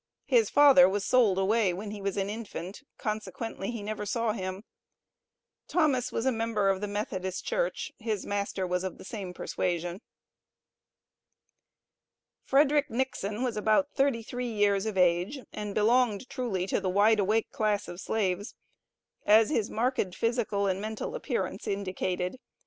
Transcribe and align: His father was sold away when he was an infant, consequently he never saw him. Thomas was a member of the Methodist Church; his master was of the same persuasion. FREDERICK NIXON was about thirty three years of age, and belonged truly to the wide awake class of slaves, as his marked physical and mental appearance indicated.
His 0.25 0.49
father 0.49 0.89
was 0.89 1.05
sold 1.05 1.37
away 1.37 1.73
when 1.73 1.91
he 1.91 2.01
was 2.01 2.17
an 2.17 2.27
infant, 2.27 2.81
consequently 2.97 3.69
he 3.69 3.83
never 3.83 4.03
saw 4.03 4.31
him. 4.31 4.63
Thomas 5.67 6.11
was 6.11 6.25
a 6.25 6.31
member 6.31 6.69
of 6.69 6.81
the 6.81 6.87
Methodist 6.87 7.45
Church; 7.45 7.91
his 7.99 8.25
master 8.25 8.65
was 8.65 8.83
of 8.83 8.97
the 8.97 9.05
same 9.05 9.31
persuasion. 9.31 10.01
FREDERICK 12.45 12.89
NIXON 12.89 13.43
was 13.43 13.55
about 13.55 13.91
thirty 13.93 14.23
three 14.23 14.51
years 14.51 14.87
of 14.87 14.97
age, 14.97 15.41
and 15.53 15.75
belonged 15.75 16.27
truly 16.27 16.65
to 16.65 16.81
the 16.81 16.89
wide 16.89 17.19
awake 17.19 17.51
class 17.51 17.87
of 17.87 17.99
slaves, 18.01 18.55
as 19.27 19.51
his 19.51 19.69
marked 19.69 20.15
physical 20.15 20.65
and 20.65 20.81
mental 20.81 21.13
appearance 21.13 21.67
indicated. 21.67 22.39